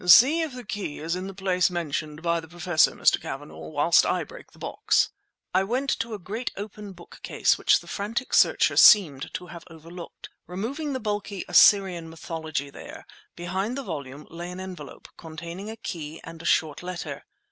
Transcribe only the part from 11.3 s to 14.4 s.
"Assyrian Mythology," there, behind the volume,